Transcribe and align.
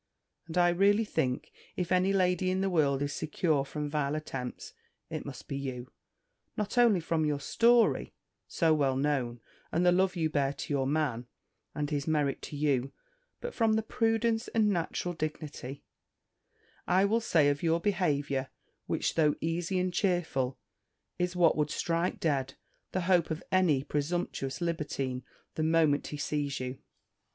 And 0.47 0.57
I 0.57 0.69
really 0.69 1.05
think, 1.05 1.51
if 1.77 1.91
any 1.91 2.11
lady 2.11 2.49
in 2.49 2.61
the 2.61 2.71
world 2.71 3.03
is 3.03 3.13
secure 3.13 3.63
from 3.63 3.87
vile 3.87 4.15
attempts, 4.15 4.73
it 5.11 5.27
must 5.27 5.47
be 5.47 5.55
you; 5.55 5.91
not 6.57 6.75
only 6.75 6.99
from 6.99 7.23
your 7.23 7.39
story, 7.39 8.11
so 8.47 8.73
well 8.73 8.95
known, 8.97 9.41
and 9.71 9.85
the 9.85 9.91
love 9.91 10.15
you 10.15 10.27
bear 10.27 10.53
to 10.53 10.73
your 10.73 10.87
man, 10.87 11.27
and 11.75 11.91
his 11.91 12.07
merit 12.07 12.41
to 12.41 12.55
you, 12.55 12.91
but 13.41 13.53
from 13.53 13.73
the 13.73 13.83
prudence, 13.83 14.47
and 14.47 14.69
natural 14.69 15.13
dignity, 15.13 15.83
I 16.87 17.05
will 17.05 17.21
say, 17.21 17.47
of 17.49 17.61
your 17.61 17.79
behaviour, 17.79 18.49
which, 18.87 19.13
though 19.13 19.35
easy 19.39 19.77
and 19.77 19.93
cheerful, 19.93 20.57
is 21.19 21.35
what 21.35 21.55
would 21.57 21.69
strike 21.69 22.19
dead 22.19 22.55
the 22.91 23.01
hope 23.01 23.29
of 23.29 23.43
any 23.51 23.83
presumptuous 23.83 24.61
libertine 24.61 25.23
the 25.53 25.61
moment 25.61 26.07
he 26.07 26.17
sees 26.17 26.59
you." 26.59 26.79